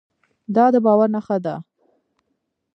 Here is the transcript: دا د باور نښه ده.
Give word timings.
دا 0.55 0.65
د 0.73 0.75
باور 0.85 1.09
نښه 1.15 1.37
ده. 1.45 1.55